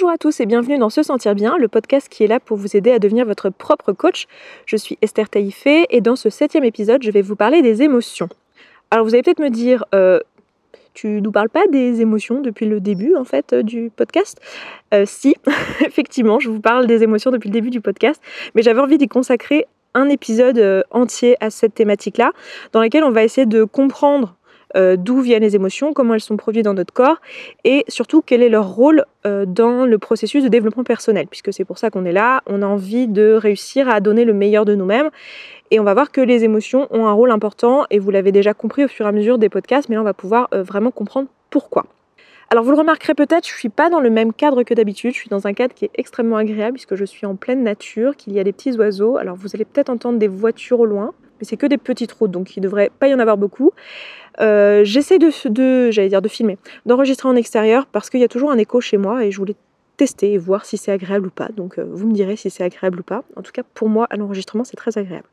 [0.00, 2.56] Bonjour à tous et bienvenue dans Se Sentir Bien, le podcast qui est là pour
[2.56, 4.28] vous aider à devenir votre propre coach.
[4.64, 8.30] Je suis Esther Taïfé et dans ce septième épisode, je vais vous parler des émotions.
[8.90, 10.18] Alors vous allez peut-être me dire, euh,
[10.94, 14.40] tu nous parles pas des émotions depuis le début en fait euh, du podcast?
[14.94, 15.36] Euh, Si,
[15.84, 18.22] effectivement, je vous parle des émotions depuis le début du podcast,
[18.54, 22.32] mais j'avais envie d'y consacrer un épisode entier à cette thématique-là,
[22.72, 24.34] dans laquelle on va essayer de comprendre
[24.76, 27.20] euh, d'où viennent les émotions, comment elles sont produites dans notre corps
[27.64, 31.64] et surtout quel est leur rôle euh, dans le processus de développement personnel, puisque c'est
[31.64, 34.74] pour ça qu'on est là, on a envie de réussir à donner le meilleur de
[34.74, 35.10] nous-mêmes.
[35.70, 38.54] Et on va voir que les émotions ont un rôle important, et vous l'avez déjà
[38.54, 40.90] compris au fur et à mesure des podcasts, mais là on va pouvoir euh, vraiment
[40.90, 41.86] comprendre pourquoi.
[42.52, 45.12] Alors vous le remarquerez peut-être, je ne suis pas dans le même cadre que d'habitude,
[45.12, 48.16] je suis dans un cadre qui est extrêmement agréable puisque je suis en pleine nature,
[48.16, 49.16] qu'il y a des petits oiseaux.
[49.18, 52.30] Alors vous allez peut-être entendre des voitures au loin, mais c'est que des petites routes,
[52.30, 53.72] donc il ne devrait pas y en avoir beaucoup.
[54.40, 58.50] Euh, j'essaie de, j'allais dire de filmer, d'enregistrer en extérieur parce qu'il y a toujours
[58.50, 59.56] un écho chez moi et je voulais
[59.96, 61.48] tester et voir si c'est agréable ou pas.
[61.56, 63.24] Donc euh, vous me direz si c'est agréable ou pas.
[63.36, 65.26] En tout cas, pour moi, à l'enregistrement, c'est très agréable.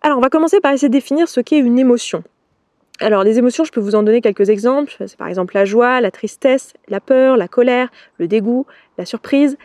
[0.00, 2.24] Alors, on va commencer par essayer de définir ce qu'est une émotion.
[3.00, 4.92] Alors, les émotions, je peux vous en donner quelques exemples.
[4.98, 7.88] C'est par exemple la joie, la tristesse, la peur, la colère,
[8.18, 8.66] le dégoût,
[8.98, 9.56] la surprise.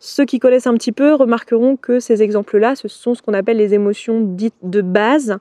[0.00, 3.56] Ceux qui connaissent un petit peu remarqueront que ces exemples-là, ce sont ce qu'on appelle
[3.56, 5.38] les émotions dites de base.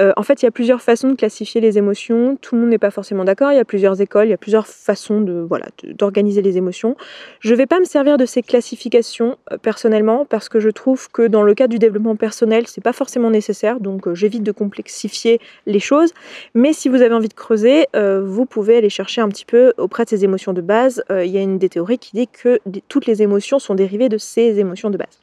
[0.00, 2.36] Euh, en fait, il y a plusieurs façons de classifier les émotions.
[2.40, 3.52] Tout le monde n'est pas forcément d'accord.
[3.52, 6.96] Il y a plusieurs écoles, il y a plusieurs façons de voilà d'organiser les émotions.
[7.38, 11.08] Je ne vais pas me servir de ces classifications euh, personnellement parce que je trouve
[11.10, 13.78] que dans le cas du développement personnel, c'est pas forcément nécessaire.
[13.78, 16.12] Donc, euh, j'évite de complexifier les choses.
[16.54, 20.04] Mais si vous avez envie de creuser, vous pouvez aller chercher un petit peu auprès
[20.04, 21.02] de ces émotions de base.
[21.10, 24.18] il y a une des théories qui dit que toutes les émotions sont des de
[24.18, 25.20] ces émotions de base.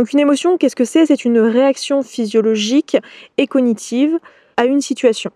[0.00, 1.06] Donc une émotion, qu'est-ce que c'est?
[1.06, 2.96] C'est une réaction physiologique
[3.36, 4.18] et cognitive
[4.56, 5.30] à une situation.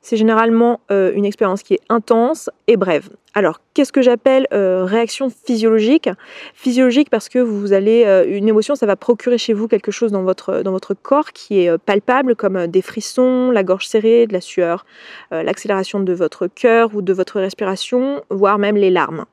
[0.00, 3.08] C'est généralement euh, une expérience qui est intense et brève.
[3.32, 6.10] Alors, qu'est-ce que j'appelle euh, réaction physiologique?
[6.54, 10.12] Physiologique parce que vous allez euh, une émotion, ça va procurer chez vous quelque chose
[10.12, 14.34] dans votre dans votre corps qui est palpable, comme des frissons, la gorge serrée, de
[14.34, 14.84] la sueur,
[15.30, 19.24] l'accélération de votre cœur ou de votre respiration, voire même les larmes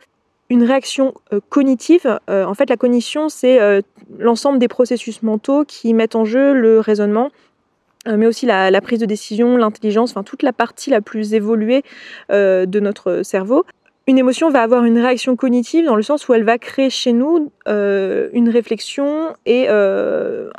[0.51, 2.19] une réaction euh, cognitive.
[2.29, 3.81] Euh, en fait, la cognition, c'est euh,
[4.19, 7.31] l'ensemble des processus mentaux qui mettent en jeu le raisonnement,
[8.05, 11.83] mais aussi la, prise de décision, l'intelligence, enfin toute la partie la plus évoluée
[12.29, 13.63] de notre cerveau
[14.07, 17.13] une émotion va avoir une réaction cognitive dans le sens où elle va créer chez
[17.13, 20.49] nous euh, une réflexion et euh,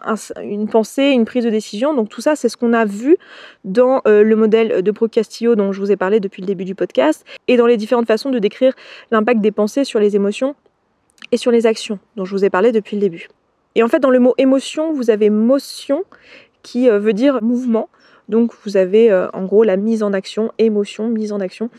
[0.43, 1.93] une pensée, une prise de décision.
[1.93, 3.17] Donc tout ça, c'est ce qu'on a vu
[3.65, 6.77] dans euh, le modèle de Procastillo dont je vous ai parlé depuis le début du
[6.77, 8.75] podcast et dans les différentes façons de décrire
[9.11, 10.55] l'impact des pensées sur les émotions
[11.33, 13.29] et sur les actions dont je vous ai parlé depuis le début.
[13.75, 16.05] Et en fait, dans le mot émotion, vous avez motion
[16.63, 17.89] qui veut dire mouvement.
[18.29, 21.71] Donc vous avez en gros la mise en action, émotion, mise en action.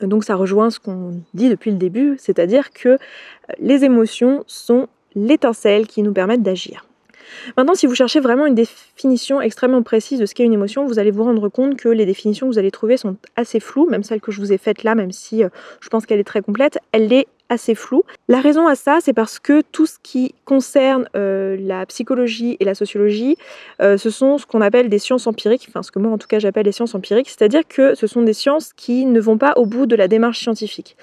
[0.00, 2.96] Donc ça rejoint ce qu'on dit depuis le début, c'est-à-dire que euh,
[3.58, 6.86] les émotions sont l'étincelle qui nous permettent d'agir.
[7.56, 10.98] Maintenant, si vous cherchez vraiment une définition extrêmement précise de ce qu'est une émotion, vous
[10.98, 14.02] allez vous rendre compte que les définitions que vous allez trouver sont assez floues, même
[14.02, 15.48] celle que je vous ai faite là, même si euh,
[15.80, 18.02] je pense qu'elle est très complète, elle est assez flou.
[18.28, 22.64] La raison à ça, c'est parce que tout ce qui concerne euh, la psychologie et
[22.64, 23.36] la sociologie,
[23.80, 26.26] euh, ce sont ce qu'on appelle des sciences empiriques, enfin ce que moi en tout
[26.26, 29.54] cas j'appelle des sciences empiriques, c'est-à-dire que ce sont des sciences qui ne vont pas
[29.56, 30.96] au bout de la démarche scientifique.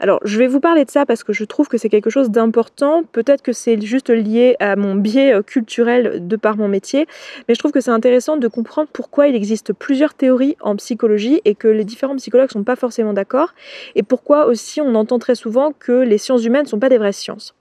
[0.00, 2.30] Alors je vais vous parler de ça parce que je trouve que c'est quelque chose
[2.30, 7.06] d'important, peut-être que c'est juste lié à mon biais euh, culturel de par mon métier,
[7.48, 11.40] mais je trouve que c'est intéressant de comprendre pourquoi il existe plusieurs théories en psychologie
[11.44, 13.54] et que les différents psychologues ne sont pas forcément d'accord,
[13.94, 16.98] et pourquoi aussi on entend très souvent que les sciences humaines ne sont pas des
[16.98, 17.54] vraies sciences.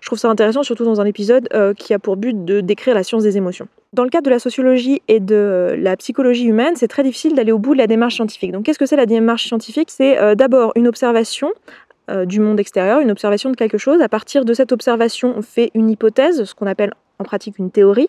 [0.00, 2.94] Je trouve ça intéressant, surtout dans un épisode euh, qui a pour but de décrire
[2.94, 3.68] la science des émotions.
[3.92, 7.34] Dans le cadre de la sociologie et de euh, la psychologie humaine, c'est très difficile
[7.34, 8.52] d'aller au bout de la démarche scientifique.
[8.52, 9.90] Donc qu'est-ce que c'est la démarche scientifique?
[9.90, 11.50] C'est euh, d'abord une observation
[12.24, 14.00] du monde extérieur, une observation de quelque chose.
[14.00, 17.70] À partir de cette observation, on fait une hypothèse, ce qu'on appelle en pratique une
[17.70, 18.08] théorie.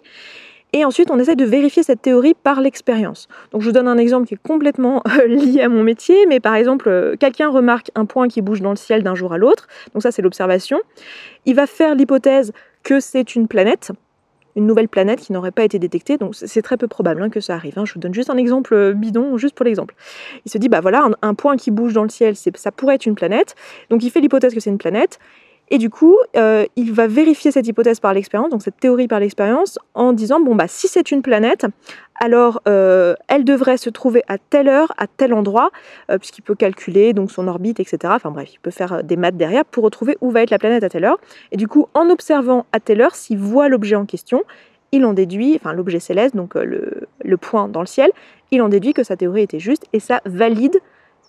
[0.72, 3.28] Et ensuite, on essaie de vérifier cette théorie par l'expérience.
[3.52, 6.40] Donc, je vous donne un exemple qui est complètement euh, lié à mon métier, mais
[6.40, 9.38] par exemple, euh, quelqu'un remarque un point qui bouge dans le ciel d'un jour à
[9.38, 9.68] l'autre.
[9.94, 10.80] Donc, ça, c'est l'observation.
[11.46, 12.52] Il va faire l'hypothèse
[12.84, 13.92] que c'est une planète,
[14.56, 16.18] une nouvelle planète qui n'aurait pas été détectée.
[16.18, 17.80] Donc, c'est très peu probable hein, que ça arrive.
[17.80, 17.86] Hein.
[17.86, 19.96] Je vous donne juste un exemple euh, bidon, juste pour l'exemple.
[20.46, 22.96] Il se dit, bah voilà, un, un point qui bouge dans le ciel, ça pourrait
[22.96, 23.56] être une planète.
[23.90, 25.18] Donc, il fait l'hypothèse que c'est une planète.
[25.72, 29.20] Et du coup, euh, il va vérifier cette hypothèse par l'expérience, donc cette théorie par
[29.20, 31.68] l'expérience, en disant bon bah si c'est une planète,
[32.20, 35.70] alors euh, elle devrait se trouver à telle heure, à tel endroit,
[36.10, 37.98] euh, puisqu'il peut calculer donc son orbite, etc.
[38.16, 40.84] Enfin bref, il peut faire des maths derrière pour retrouver où va être la planète
[40.84, 41.20] à telle heure.
[41.52, 44.44] Et du coup, en observant à telle heure, s'il voit l'objet en question,
[44.92, 48.10] il en déduit, enfin l'objet céleste, donc le, le point dans le ciel,
[48.50, 50.80] il en déduit que sa théorie était juste et ça valide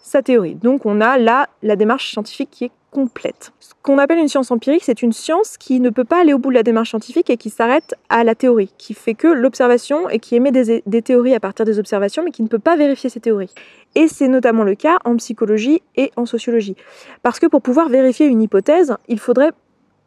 [0.03, 0.55] sa théorie.
[0.55, 3.53] Donc on a là la démarche scientifique qui est complète.
[3.61, 6.39] Ce qu'on appelle une science empirique, c'est une science qui ne peut pas aller au
[6.39, 10.09] bout de la démarche scientifique et qui s'arrête à la théorie, qui fait que l'observation
[10.09, 12.77] et qui émet des, des, théories à partir des observations, mais qui ne peut pas
[12.77, 13.55] vérifier ces théories.
[13.95, 16.77] Et c'est notamment le cas en psychologie et en sociologie.
[17.23, 19.53] Parce que pour pouvoir vérifier une hypothèse, il faudrait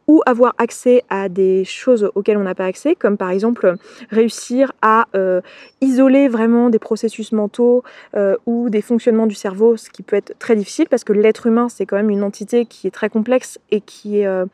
[0.06, 3.76] ou avoir accès à des choses auxquelles on n'a pas accès, comme par exemple
[4.10, 5.40] réussir à euh,
[5.80, 7.82] isoler vraiment des processus mentaux
[8.16, 11.46] euh, ou des fonctionnements du cerveau, ce qui peut être très difficile parce que l'être
[11.46, 14.46] humain c'est quand même une entité qui est très complexe et qui est, euh,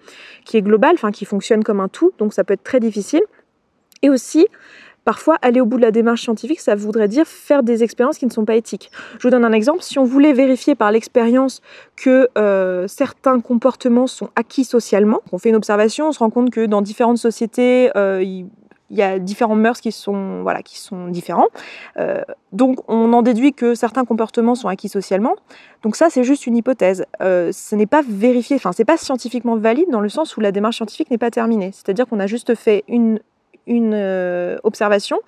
[0.44, 3.22] qui est globale, enfin qui fonctionne comme un tout, donc ça peut être très difficile.
[4.02, 4.46] Et aussi
[5.04, 8.26] Parfois, aller au bout de la démarche scientifique, ça voudrait dire faire des expériences qui
[8.26, 8.90] ne sont pas éthiques.
[9.18, 9.82] Je vous donne un exemple.
[9.82, 11.62] Si on voulait vérifier par l'expérience
[11.96, 16.50] que euh, certains comportements sont acquis socialement, on fait une observation, on se rend compte
[16.50, 18.46] que dans différentes sociétés, euh, il
[18.90, 21.48] y a différents mœurs qui sont, voilà, qui sont différents.
[21.96, 22.22] Euh,
[22.52, 25.36] donc on en déduit que certains comportements sont acquis socialement.
[25.82, 27.06] Donc ça, c'est juste une hypothèse.
[27.20, 30.76] ce n'est pas vérifié, enfin, c'est pas scientifiquement valide dans le sens où la démarche
[30.76, 31.70] scientifique n'est pas terminée.
[31.72, 33.20] C'est-à-dire qu'on a juste fait une
[33.70, 35.20] une euh, observation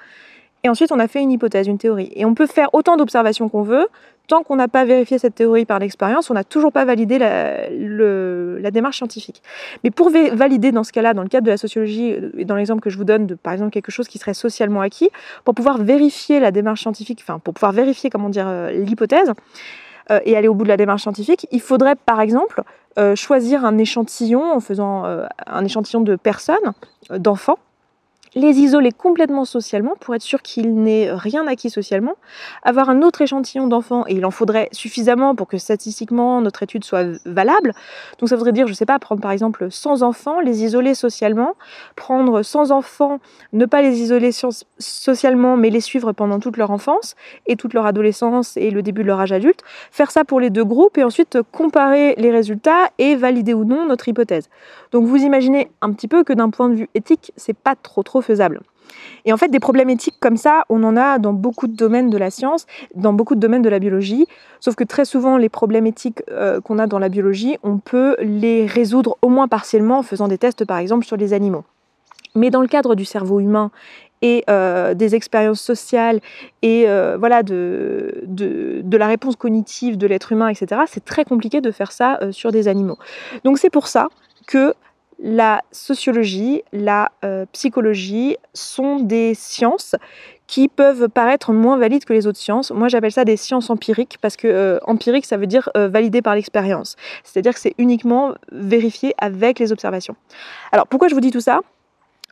[0.65, 2.11] et ensuite on a fait une hypothèse, une théorie.
[2.15, 3.89] Et on peut faire autant d'observations qu'on veut,
[4.29, 8.71] tant qu'on n'a pas vérifié cette théorie par l'expérience, on n'a toujours pas validé la,
[8.71, 9.43] démarche scientifique.
[9.83, 12.55] Mais pour valider dans ce cas-là, dans le cadre de la sociologie, euh, et dans
[12.55, 15.11] l'exemple que je vous donne de par exemple quelque chose qui serait socialement acquis,
[15.45, 19.33] pour pouvoir vérifier la démarche scientifique, enfin pour pouvoir vérifier comment dire euh, l'hypothèse,
[20.27, 22.63] et aller au bout de la démarche scientifique, il faudrait par exemple
[23.15, 26.75] choisir un échantillon en faisant un échantillon de personnes,
[27.09, 27.59] d'enfants,
[28.35, 32.15] les isoler complètement socialement pour être sûr qu'il n'ait rien acquis socialement,
[32.63, 36.85] avoir un autre échantillon d'enfants, et il en faudrait suffisamment pour que statistiquement notre étude
[36.85, 37.75] soit valable.
[38.19, 40.95] Donc ça voudrait dire, je ne sais pas, prendre par exemple 100 enfants, les isoler
[40.95, 41.57] socialement,
[41.95, 43.19] prendre 100 enfants,
[43.53, 44.31] ne pas les isoler
[44.79, 47.15] socialement, mais les suivre pendant toute leur enfance
[47.47, 50.51] et toute leur adolescence et le début de leur âge adulte, faire ça pour les
[50.51, 54.49] deux groupes et ensuite comparer les résultats et valider ou non notre hypothèse.
[54.91, 58.03] Donc vous imaginez un petit peu que d'un point de vue éthique, c'est pas trop
[58.03, 58.61] trop faisable.
[59.25, 62.11] Et en fait, des problèmes éthiques comme ça, on en a dans beaucoup de domaines
[62.11, 64.27] de la science, dans beaucoup de domaines de la biologie.
[64.61, 68.17] Sauf que très souvent, les problèmes éthiques euh, qu'on a dans la biologie, on peut
[68.21, 71.65] les résoudre au moins partiellement en faisant des tests, par exemple, sur les animaux.
[72.35, 73.71] Mais dans le cadre du cerveau humain
[74.23, 76.21] et euh, des expériences sociales
[76.63, 81.61] et euh, voilà de, de, la réponse cognitive de l'être humain, etc., c'est très compliqué
[81.61, 82.97] de faire ça sur des animaux.
[83.45, 84.09] Donc c'est pour ça
[84.47, 84.75] que
[85.23, 89.95] la sociologie, la euh, psychologie sont des sciences
[90.49, 92.73] qui peuvent paraître moins valides que les autres sciences.
[92.73, 96.23] Moi, j'appelle ça des sciences empiriques parce que euh, empirique, ça veut dire euh, validé
[96.23, 96.97] par l'expérience.
[97.23, 100.17] C'est-à-dire que c'est uniquement vérifié avec les observations.
[100.73, 101.61] Alors, pourquoi je vous dis tout ça?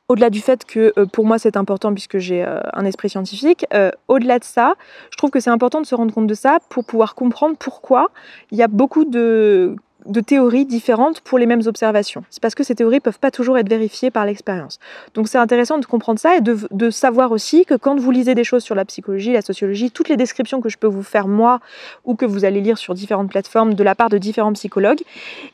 [0.09, 3.65] Au-delà du fait que pour moi c'est important puisque j'ai un esprit scientifique,
[4.09, 4.75] au-delà de ça,
[5.13, 8.11] je trouve que c'est important de se rendre compte de ça pour pouvoir comprendre pourquoi
[8.51, 9.77] il y a beaucoup de
[10.07, 12.25] de théories différentes pour les mêmes observations.
[12.31, 14.79] C'est parce que ces théories ne peuvent pas toujours être vérifiées par l'expérience.
[15.15, 18.45] Donc c'est intéressant de comprendre ça et de, savoir aussi que quand vous lisez des
[18.45, 21.61] choses sur la psychologie, la sociologie, toutes les descriptions que je peux vous faire moi
[22.05, 25.03] ou que vous allez lire sur différentes plateformes de la part de différents psychologues,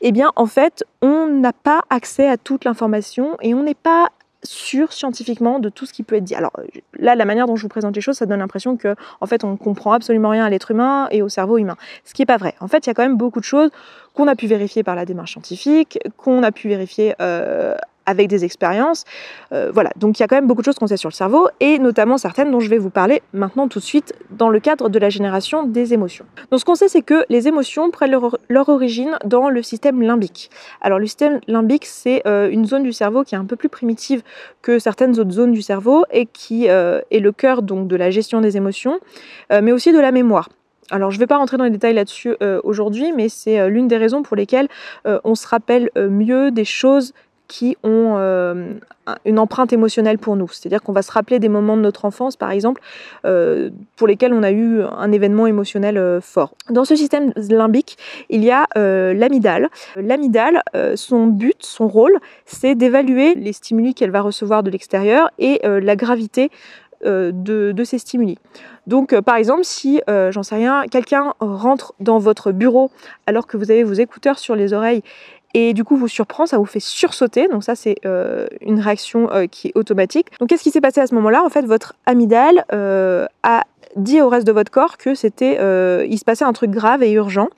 [0.01, 4.09] eh bien en fait on n'a pas accès à toute l'information et on n'est pas
[4.43, 6.35] sûr scientifiquement de tout ce qui peut être dit.
[6.35, 6.53] Alors
[6.97, 9.43] là, la manière dont je vous présente les choses, ça donne l'impression que en fait,
[9.43, 11.77] on comprend absolument rien à l'être humain et au cerveau humain.
[12.05, 12.55] Ce qui n'est pas vrai.
[12.59, 13.71] En fait, il y a quand même beaucoup de choses
[14.13, 17.75] qu'on a pu vérifier par la démarche scientifique, qu'on a pu vérifier euh,
[18.07, 19.03] avec des expériences.
[19.51, 21.13] Euh, voilà, donc il y a quand même beaucoup de choses qu'on sait sur le
[21.13, 24.59] cerveau, et notamment certaines dont je vais vous parler maintenant tout de suite dans le
[24.59, 26.25] cadre de la génération des émotions.
[26.49, 30.49] Donc ce qu'on sait, c'est que les émotions prennent leur, origine dans le système limbique.
[30.81, 33.69] Alors le système limbique, c'est euh, une zone du cerveau qui est un peu plus
[33.69, 34.23] primitive
[34.61, 38.41] que certaines autres zones du cerveau, et qui est le cœur donc de la gestion
[38.41, 38.99] des émotions,
[39.49, 40.49] mais aussi de la mémoire.
[40.89, 43.67] Alors je ne vais pas rentrer dans les détails là-dessus euh, aujourd'hui, mais c'est euh,
[43.67, 44.69] l'une des raisons pour lesquelles
[45.05, 47.13] euh, on se rappelle mieux des choses
[47.47, 48.17] qui ont
[49.25, 50.49] une empreinte émotionnelle pour nous.
[50.49, 52.81] C'est-à-dire qu'on va se rappeler des moments de notre enfance, par exemple,
[53.95, 56.53] pour lesquels on a eu un événement émotionnel fort.
[56.69, 57.97] Dans ce système limbique,
[58.29, 59.69] il y a l'amygdale.
[59.95, 60.61] L'amygdale,
[60.95, 65.95] son but, son rôle, c'est d'évaluer les stimuli qu'elle va recevoir de l'extérieur et la
[65.95, 66.51] gravité
[67.03, 68.37] de, ces stimuli.
[68.87, 72.89] Donc, euh, par exemple, si, euh, j'en sais rien, quelqu'un rentre dans votre bureau
[73.27, 75.03] alors que vous avez vos écouteurs sur les oreilles
[75.53, 77.47] et du coup vous surprend, ça vous fait sursauter.
[77.47, 80.27] Donc ça c'est euh, une réaction qui est automatique.
[80.39, 81.43] Donc qu'est-ce qui s'est passé à ce moment-là?
[81.43, 82.65] En fait, votre amygdale
[83.43, 83.63] a
[83.95, 85.55] dit au reste de votre corps que c'était,
[86.07, 87.49] il se passait un truc grave et urgent.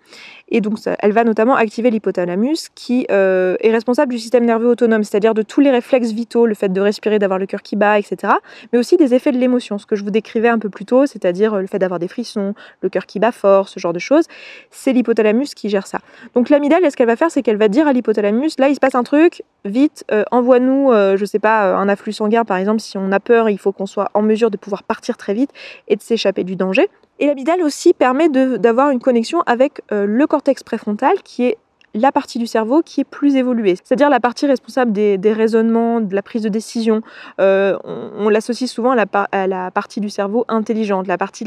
[0.50, 5.04] Et donc, elle va notamment activer l'hypothalamus qui euh, est responsable du système nerveux autonome,
[5.04, 8.00] c'est-à-dire de tous les réflexes vitaux, le fait de respirer, d'avoir le cœur qui bat,
[8.00, 8.34] etc.
[8.74, 11.06] Mais aussi des effets de l'émotion, ce que je vous décrivais un peu plus tôt,
[11.06, 14.00] c'est-à-dire euh, le fait d'avoir des frissons, le cœur qui bat fort, ce genre de
[14.00, 14.26] choses.
[14.72, 16.00] C'est l'hypothalamus qui gère ça.
[16.34, 18.80] Donc l'amygdale, ce qu'elle va faire, c'est qu'elle va dire à l'hypothalamus, là, il se
[18.80, 22.98] passe un truc, vite, euh, envoie-nous, je sais pas, un afflux sanguin, par exemple, si
[22.98, 25.52] on a peur, il faut qu'on soit en mesure de pouvoir partir très vite
[25.88, 26.90] et de s'échapper du danger.
[27.20, 31.58] Et l'amygdale aussi permet d'avoir une connexion avec euh, le cortex préfrontal, qui est
[31.96, 36.14] la partie du cerveau qui est plus évoluée, c'est-à-dire la partie responsable des, raisonnements, de
[36.14, 37.02] la prise de décision.
[37.42, 41.46] Euh, on, l'associe souvent à la, partie du cerveau intelligente, la partie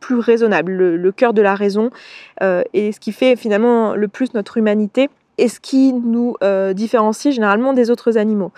[0.00, 1.90] plus raisonnable, le, cœur de la raison,
[2.42, 6.36] euh, et ce qui fait finalement le plus notre humanité et ce qui nous
[6.74, 8.52] différencie généralement des autres animaux.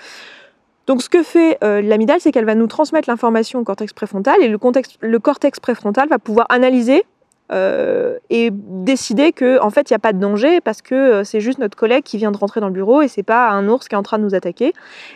[0.86, 4.36] Donc ce que fait euh, l'amygdale, c'est qu'elle va nous transmettre l'information au cortex préfrontal
[4.42, 7.04] et le, cortex préfrontal va pouvoir analyser
[7.52, 11.24] euh, et décider que en fait il n'y a pas de danger parce que euh,
[11.24, 13.68] c'est juste notre collègue qui vient de rentrer dans le bureau et c'est pas un
[13.68, 14.72] ours qui est en train de nous attaquer.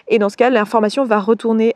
[0.09, 1.75] Et dans ce cas, l'information va retourner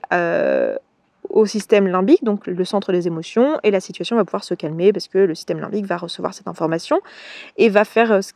[1.32, 4.92] au système limbique, donc le centre des émotions, et la situation va pouvoir se calmer
[4.92, 7.00] parce que le système limbique va recevoir cette information
[7.56, 7.82] et va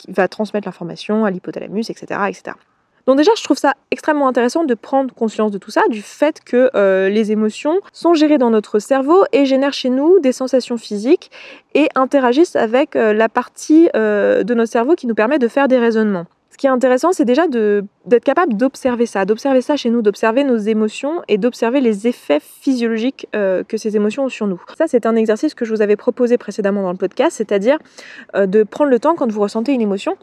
[0.08, 2.56] va transmettre l'information à l'hypothalamus, etc., etc.
[3.06, 6.40] Donc déjà, je trouve ça extrêmement intéressant de prendre conscience de tout ça, du fait
[6.44, 10.76] que euh, les émotions sont gérées dans notre cerveau et génèrent chez nous des sensations
[10.76, 11.30] physiques
[11.74, 15.68] et interagissent avec euh, la partie euh, de notre cerveau qui nous permet de faire
[15.68, 16.26] des raisonnements.
[16.56, 20.42] Ce qui est intéressant, c'est déjà d'être capable d'observer ça, d'observer ça chez nous, d'observer
[20.42, 24.58] nos émotions et d'observer les effets physiologiques que ces émotions ont sur nous.
[24.78, 27.76] Ça, c'est un exercice que je vous avais proposé précédemment dans le podcast, c'est-à-dire
[28.34, 30.16] de prendre le temps quand vous ressentez une émotion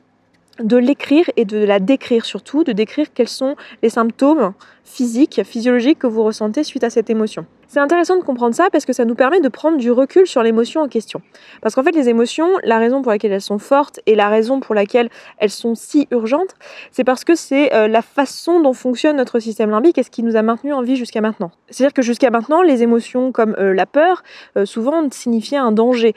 [0.59, 5.99] de l'écrire et de la décrire surtout, de décrire quels sont les symptômes physiques, physiologiques
[5.99, 7.45] que vous ressentez suite à cette émotion.
[7.73, 10.43] C'est intéressant de comprendre ça parce que ça nous permet de prendre du recul sur
[10.43, 11.23] l'émotion en question.
[11.59, 14.59] Parce qu'en fait, les émotions, la raison pour laquelle elles sont fortes et la raison
[14.59, 16.53] pour laquelle elles sont si urgentes,
[16.91, 20.21] c'est parce que c'est euh, la façon dont fonctionne notre système limbique et ce qui
[20.21, 21.49] nous a maintenu en vie jusqu'à maintenant.
[21.71, 24.21] C'est-à-dire que jusqu'à maintenant, les émotions comme euh, la peur,
[24.55, 26.13] euh, souvent signifiaient un danger.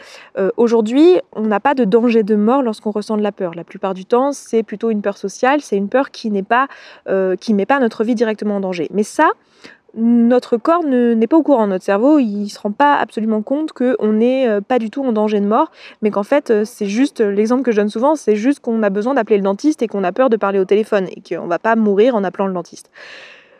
[0.59, 3.55] Aujourd'hui, on n'a pas de danger de mort lorsqu'on ressent de la peur.
[3.55, 6.69] La plupart du temps, c'est plutôt une peur sociale, c'est une peur qui n'est pas,
[7.41, 8.89] qui met pas notre vie directement en danger.
[8.93, 9.31] Mais ça,
[9.97, 13.73] notre corps n'est pas au courant, notre cerveau, il ne se rend pas absolument compte
[13.73, 15.71] qu'on n'est euh, pas du tout en danger de mort,
[16.03, 18.91] mais qu'en fait, euh, c'est juste, l'exemple que je donne souvent, c'est juste qu'on a
[18.91, 21.49] besoin d'appeler le dentiste et qu'on a peur de parler au téléphone et qu'on ne
[21.49, 22.91] va pas mourir en appelant le dentiste.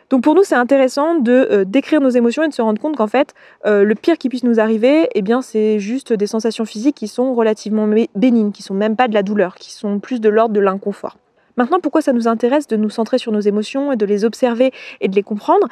[0.09, 2.95] Donc pour nous, c'est intéressant de euh, décrire nos émotions et de se rendre compte
[2.95, 3.33] qu'en fait,
[3.65, 7.33] le pire qui puisse nous arriver, eh bien, c'est juste des sensations physiques qui sont
[7.33, 10.61] relativement bénignes, qui sont même pas de la douleur, qui sont plus de l'ordre de
[10.61, 11.17] l'inconfort.
[11.57, 14.71] Maintenant, pourquoi ça nous intéresse de nous centrer sur nos émotions et de les observer
[15.01, 15.67] et de les comprendre?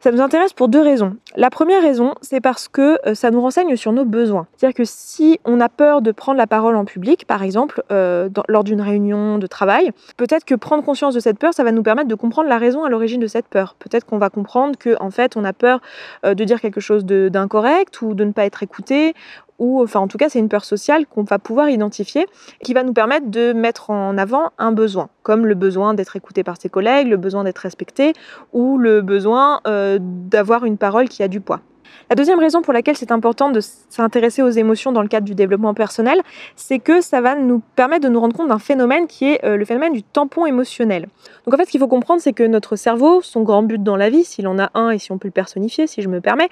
[0.00, 1.16] Ça nous intéresse pour deux raisons.
[1.36, 4.46] La première raison, c'est parce que euh, ça nous renseigne sur nos besoins.
[4.56, 8.28] C'est-à-dire que si on a peur de prendre la parole en public, par exemple, euh,
[8.48, 11.82] lors d'une réunion de travail, peut-être que prendre conscience de cette peur, ça va nous
[11.82, 13.76] permettre de comprendre la raison à l'origine de cette peur.
[13.78, 15.80] Peut-être qu'on va comprendre que, en fait, on a peur
[16.24, 19.14] euh, de dire quelque chose d'incorrect ou de ne pas être écouté
[19.60, 22.26] ou enfin en tout cas c'est une peur sociale qu'on va pouvoir identifier,
[22.64, 26.42] qui va nous permettre de mettre en avant un besoin, comme le besoin d'être écouté
[26.42, 28.14] par ses collègues, le besoin d'être respecté,
[28.52, 31.60] ou le besoin euh, d'avoir une parole qui a du poids.
[32.08, 35.34] La deuxième raison pour laquelle c'est important de s'intéresser aux émotions dans le cadre du
[35.34, 36.20] développement personnel,
[36.56, 39.56] c'est que ça va nous permettre de nous rendre compte d'un phénomène qui est euh,
[39.56, 41.08] le phénomène du tampon émotionnel.
[41.44, 43.96] Donc en fait, ce qu'il faut comprendre, c'est que notre cerveau, son grand but dans
[43.96, 46.20] la vie, s'il en a un et si on peut le personnifier, si je me
[46.20, 46.48] permets,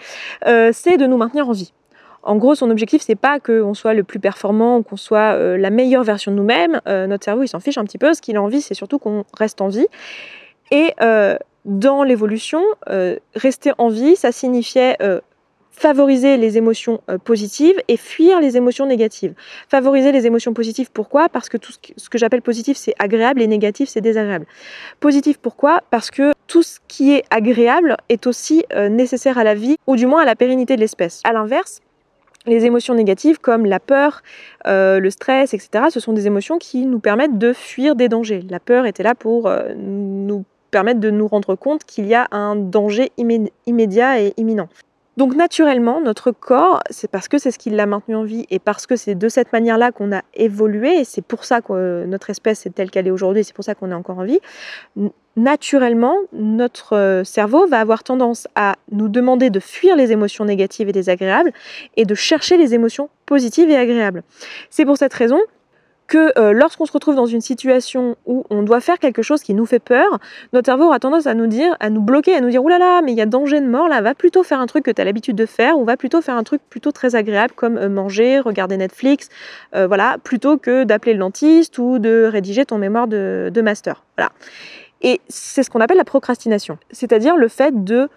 [0.46, 1.72] euh, c'est de nous maintenir en vie.
[2.22, 5.70] En gros, son objectif, c'est pas qu'on soit le plus performant qu'on soit euh, la
[5.70, 6.80] meilleure version de nous-mêmes.
[6.88, 8.14] Euh, notre cerveau, il s'en fiche un petit peu.
[8.14, 9.86] Ce qu'il a envie, c'est surtout qu'on reste en vie.
[10.70, 12.62] Et euh, dans l'évolution,
[13.34, 14.96] rester en vie, ça signifiait
[15.70, 19.34] favoriser les émotions positives et fuir les émotions négatives.
[19.68, 21.28] Favoriser les émotions positives, pourquoi?
[21.28, 24.46] Parce que tout ce que, ce que j'appelle positif, c'est agréable et négatif, c'est désagréable.
[25.00, 25.80] Positif, pourquoi?
[25.90, 30.06] Parce que tout ce qui est agréable est aussi nécessaire à la vie, ou du
[30.06, 31.20] moins à la pérennité de l'espèce.
[31.24, 31.80] À l'inverse,
[32.48, 34.22] les émotions négatives comme la peur,
[34.66, 38.44] euh, le stress, etc., ce sont des émotions qui nous permettent de fuir des dangers.
[38.48, 42.28] La peur était là pour euh, nous permettre de nous rendre compte qu'il y a
[42.30, 43.10] un danger
[43.66, 44.68] immédiat et imminent.
[45.18, 48.60] Donc naturellement, notre corps, c'est parce que c'est ce qui l'a maintenu en vie et
[48.60, 52.30] parce que c'est de cette manière-là qu'on a évolué, et c'est pour ça que notre
[52.30, 54.38] espèce est telle qu'elle est aujourd'hui, c'est pour ça qu'on est encore en vie,
[55.38, 60.88] naturellement, notre euh, cerveau va avoir tendance à nous demander de fuir les émotions négatives
[60.88, 61.52] et désagréables
[61.96, 64.22] et de chercher les émotions positives et agréables.
[64.68, 65.38] C'est pour cette raison
[66.08, 69.52] que euh, lorsqu'on se retrouve dans une situation où on doit faire quelque chose qui
[69.54, 70.18] nous fait peur,
[70.52, 72.94] notre cerveau aura tendance à nous dire, à nous bloquer, à nous dire oulala, là
[72.96, 74.90] là, mais il y a danger de mort là, va plutôt faire un truc que
[74.90, 77.76] tu as l'habitude de faire ou va plutôt faire un truc plutôt très agréable comme
[77.76, 79.28] euh, manger, regarder Netflix,
[79.72, 84.02] voilà, plutôt que d'appeler le dentiste ou de rédiger ton mémoire de, de master.
[84.16, 84.32] Voilà.
[85.02, 88.08] Et c'est ce qu'on appelle la procrastination, c'est-à-dire le fait de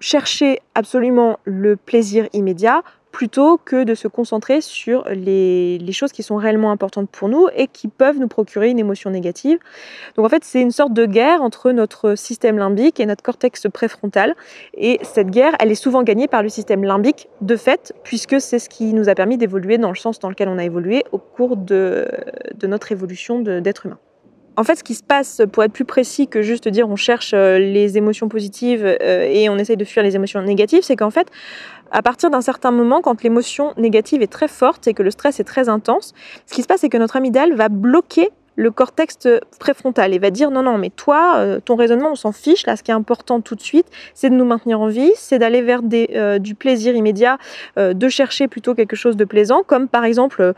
[0.00, 2.82] chercher absolument le plaisir immédiat
[3.16, 7.66] plutôt que de se concentrer sur les, choses qui sont réellement importantes pour nous et
[7.66, 9.58] qui peuvent nous procurer une émotion négative.
[10.16, 13.68] Donc en fait, c'est une sorte de guerre entre notre système limbique et notre cortex
[13.72, 14.34] préfrontal.
[14.74, 18.58] Et cette guerre, elle est souvent gagnée par le système limbique de fait, puisque c'est
[18.58, 21.18] ce qui nous a permis d'évoluer dans le sens dans lequel on a évolué au
[21.18, 22.06] cours de,
[22.64, 23.98] notre évolution d'être humain.
[24.56, 27.32] En fait, ce qui se passe, pour être plus précis que juste dire on cherche
[27.34, 31.10] euh, les émotions positives euh, et on essaye de fuir les émotions négatives, c'est qu'en
[31.10, 31.28] fait,
[31.90, 35.40] à partir d'un certain moment, quand l'émotion négative est très forte et que le stress
[35.40, 36.14] est très intense,
[36.46, 39.28] ce qui se passe, c'est que notre amygdale va bloquer le cortex
[39.60, 42.64] préfrontal et va dire non, non, mais toi, euh, ton raisonnement, on s'en fiche.
[42.64, 45.38] Là, ce qui est important tout de suite, c'est de nous maintenir en vie, c'est
[45.38, 47.36] d'aller vers du plaisir immédiat,
[47.76, 50.54] de chercher plutôt quelque chose de plaisant, comme par exemple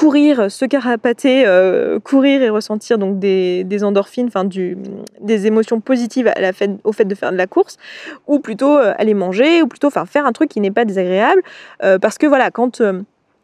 [0.00, 6.32] courir, se carapater, euh, courir et ressentir donc des, endorphines, enfin des émotions positives
[6.84, 7.76] au fait de faire de la course,
[8.26, 11.42] ou plutôt euh, aller manger, ou plutôt faire un truc qui n'est pas désagréable,
[11.82, 12.80] euh, parce que voilà, quand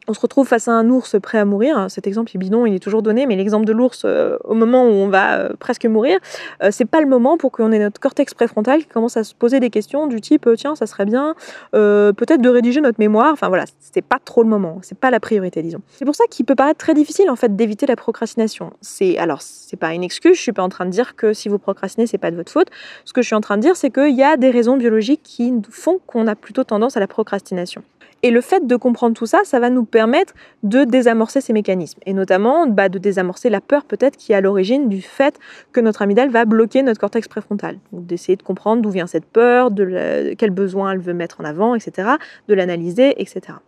[0.09, 1.87] on se retrouve face à un ours prêt à mourir.
[1.89, 4.85] Cet exemple est bidon, il est toujours donné, mais l'exemple de l'ours euh, au moment
[4.85, 6.19] où on va euh, presque mourir,
[6.63, 9.35] euh, c'est pas le moment pour qu'on ait notre cortex préfrontal qui commence à se
[9.35, 11.35] poser des questions du type tiens, ça serait bien
[11.73, 13.33] peut-être de rédiger notre mémoire.
[13.33, 15.81] Enfin voilà, c'est pas trop le moment, c'est pas la priorité, disons.
[15.89, 18.73] C'est pour ça qu'il peut paraître très difficile en fait d'éviter la procrastination.
[18.81, 21.49] C'est alors c'est pas une excuse, je suis pas en train de dire que si
[21.49, 22.69] vous procrastinez, c'est pas de votre faute.
[23.05, 25.23] Ce que je suis en train de dire, c'est qu'il y a des raisons biologiques
[25.23, 27.83] qui font qu'on a plutôt tendance à la procrastination.
[28.23, 32.01] Et le fait de comprendre tout ça, ça va nous permettre de désamorcer ces mécanismes.
[32.07, 35.39] Et notamment bah, de désamorcer la peur peut-être qui est à l'origine du fait
[35.73, 37.79] que notre amygdale va bloquer notre cortex préfrontal.
[37.93, 41.75] D'essayer de comprendre d'où vient cette peur, de quel besoin elle veut mettre en avant,
[41.75, 42.09] etc.
[42.49, 43.59] De l'analyser, etc.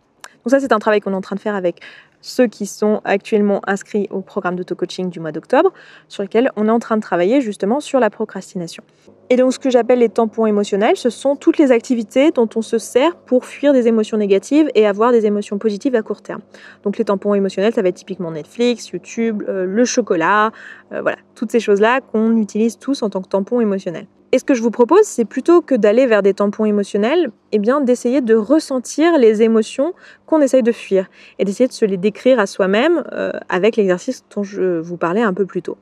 [0.49, 1.81] Ça, c'est un travail qu'on est en train de faire avec
[2.21, 5.71] ceux qui sont actuellement inscrits au programme d'auto-coaching du mois d'octobre,
[6.07, 8.83] sur lequel on est en train de travailler justement sur la procrastination.
[9.29, 12.61] Et donc ce que j'appelle les tampons émotionnels, ce sont toutes les activités dont on
[12.61, 16.41] se sert pour fuir des émotions négatives et avoir des émotions positives à court terme.
[16.83, 20.51] Donc les tampons émotionnels, ça va être typiquement Netflix, YouTube, euh, le chocolat,
[20.91, 24.07] euh, voilà, toutes ces choses-là qu'on utilise tous en tant que tampons émotionnels.
[24.31, 27.57] Et ce que je vous propose, c'est plutôt que d'aller vers des tampons émotionnels, eh
[27.57, 29.93] bien d'essayer de ressentir les émotions
[30.27, 34.23] qu'on essaye de fuir et d'essayer de se les décrire à soi-même euh, avec l'exercice
[34.35, 35.77] dont je vous parlais un peu plus tôt.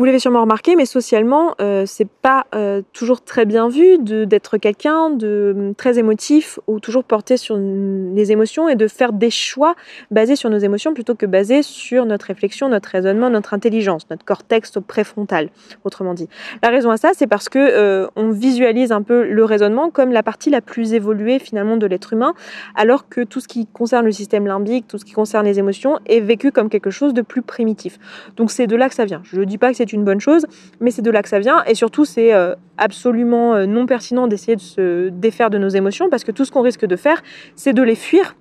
[0.00, 4.56] Vous l'avez sûrement remarqué, mais socialement, euh, c'est pas euh, toujours très bien vu d'être
[4.56, 9.28] quelqu'un de hum, très émotif ou toujours porté sur les émotions et de faire des
[9.28, 9.74] choix
[10.10, 14.24] basés sur nos émotions plutôt que basés sur notre réflexion, notre raisonnement, notre intelligence, notre
[14.24, 15.50] cortex préfrontal,
[15.84, 16.30] autrement dit.
[16.62, 20.12] La raison à ça, c'est parce que euh, on visualise un peu le raisonnement comme
[20.12, 22.32] la partie la plus évoluée finalement de l'être humain,
[22.74, 25.98] alors que tout ce qui concerne le système limbique, tout ce qui concerne les émotions,
[26.06, 27.98] est vécu comme quelque chose de plus primitif.
[28.38, 29.20] Donc c'est de là que ça vient.
[29.24, 30.46] Je ne dis pas que c'est une bonne chose,
[30.80, 31.62] mais c'est de là que ça vient.
[31.64, 36.08] Et surtout, c'est euh, absolument euh, non pertinent d'essayer de se défaire de nos émotions,
[36.10, 37.22] parce que tout ce qu'on risque de faire,
[37.56, 38.36] c'est de les fuir,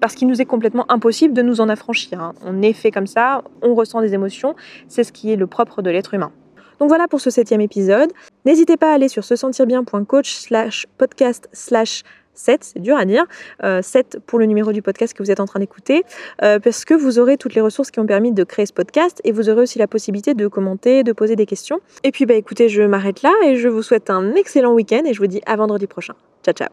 [0.00, 2.20] parce qu'il nous est complètement impossible de nous en affranchir.
[2.20, 2.34] Hein.
[2.44, 4.54] On est fait comme ça, on ressent des émotions,
[4.88, 6.32] c'est ce qui est le propre de l'être humain.
[6.78, 8.12] Donc voilà pour ce septième épisode.
[8.44, 12.02] N'hésitez pas à aller sur se sentir bien.coach slash podcast slash
[12.34, 13.24] 7, c'est dur à dire,
[13.60, 16.04] 7 euh, pour le numéro du podcast que vous êtes en train d'écouter,
[16.42, 19.20] euh, parce que vous aurez toutes les ressources qui ont permis de créer ce podcast
[19.24, 21.80] et vous aurez aussi la possibilité de commenter, de poser des questions.
[22.04, 25.14] Et puis bah écoutez, je m'arrête là et je vous souhaite un excellent week-end et
[25.14, 26.14] je vous dis à vendredi prochain.
[26.44, 26.68] Ciao ciao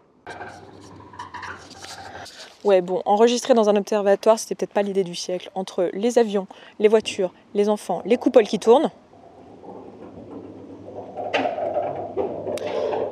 [2.65, 5.49] Ouais, bon, enregistrer dans un observatoire, c'était peut-être pas l'idée du siècle.
[5.55, 6.45] Entre les avions,
[6.79, 8.91] les voitures, les enfants, les coupoles qui tournent,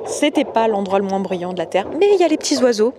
[0.08, 2.56] C'était pas l'endroit le moins brillant de la Terre, mais il y a les petits
[2.62, 2.94] oiseaux.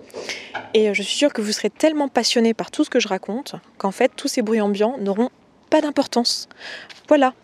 [0.74, 3.08] Et euh, je suis sûre que vous serez tellement passionné par tout ce que je
[3.08, 5.30] raconte qu'en fait, tous ces bruits ambiants n'auront
[5.70, 6.48] pas d'importance.
[7.08, 7.34] Voilà,